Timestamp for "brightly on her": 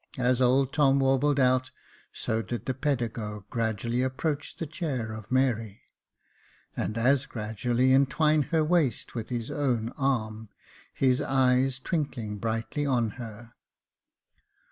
12.39-13.53